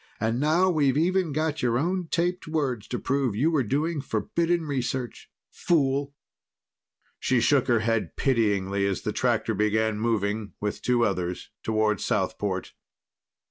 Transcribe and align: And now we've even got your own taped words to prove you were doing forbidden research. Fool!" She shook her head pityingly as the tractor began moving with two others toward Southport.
And 0.19 0.39
now 0.39 0.67
we've 0.71 0.97
even 0.97 1.31
got 1.31 1.61
your 1.61 1.77
own 1.77 2.07
taped 2.07 2.47
words 2.47 2.87
to 2.87 2.97
prove 2.97 3.35
you 3.35 3.51
were 3.51 3.61
doing 3.61 4.01
forbidden 4.01 4.65
research. 4.65 5.29
Fool!" 5.51 6.15
She 7.19 7.39
shook 7.39 7.67
her 7.67 7.81
head 7.81 8.15
pityingly 8.17 8.87
as 8.87 9.03
the 9.03 9.13
tractor 9.13 9.53
began 9.53 9.99
moving 9.99 10.53
with 10.59 10.81
two 10.81 11.05
others 11.05 11.51
toward 11.61 12.01
Southport. 12.01 12.73